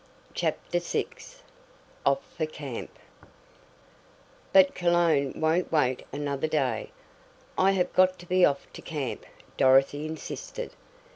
[0.33, 1.05] CHAPTER VI
[2.07, 2.89] OFF FOR CAMP
[4.51, 6.89] "But Cologne won't wait another day.
[7.55, 9.27] I have got to be off to camp,"
[9.57, 10.71] Dorothy insisted.